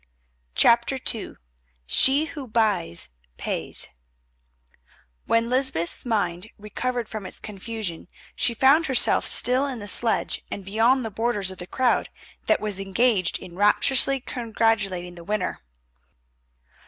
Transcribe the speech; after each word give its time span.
CHAPTER 0.55 0.97
II 1.13 1.35
SHE 1.85 2.25
WHO 2.33 2.47
BUYS—PAYS 2.47 3.89
When 5.27 5.47
Lysbeth's 5.47 6.07
mind 6.07 6.49
recovered 6.57 7.07
from 7.07 7.27
its 7.27 7.39
confusion 7.39 8.07
she 8.35 8.55
found 8.55 8.87
herself 8.87 9.27
still 9.27 9.67
in 9.67 9.77
the 9.77 9.87
sledge 9.87 10.41
and 10.49 10.65
beyond 10.65 11.05
the 11.05 11.11
borders 11.11 11.51
of 11.51 11.59
the 11.59 11.67
crowd 11.67 12.09
that 12.47 12.59
was 12.59 12.79
engaged 12.79 13.37
in 13.37 13.55
rapturously 13.55 14.19
congratulating 14.19 15.13
the 15.13 15.23
winner. 15.23 15.59